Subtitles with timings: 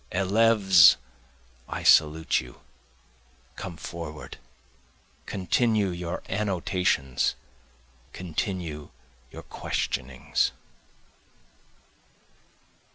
[0.11, 0.97] Eleves,
[1.69, 2.61] I salute you!
[3.55, 4.39] come forward!
[5.27, 7.35] Continue your annotations,
[8.11, 8.89] continue
[9.31, 10.53] your questionings.